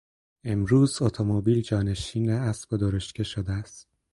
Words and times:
امروز 0.43 1.01
اتومبیل 1.01 1.61
جانشین 1.61 2.29
اسب 2.29 2.73
و 2.73 2.77
درشگه 2.77 3.23
شده 3.23 3.51
است. 3.51 3.87